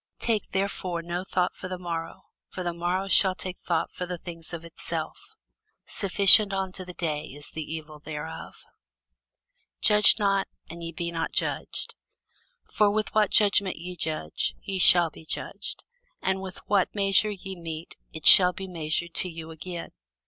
[0.17, 4.17] Take therefore no thought for the morrow: for the morrow shall take thought for the
[4.17, 5.35] things of itself.
[5.85, 8.65] Sufficient unto the day is the evil thereof.
[9.79, 9.83] [Sidenote: St.
[9.83, 11.95] Matthew 7] Judge not, that ye be not judged.
[12.63, 15.83] For with what judgment ye judge, ye shall be judged:
[16.19, 19.91] and with what measure ye mete, it shall be measured to you again.